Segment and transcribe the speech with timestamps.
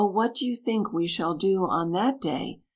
[0.03, 2.59] what do you think we shall do on that day?"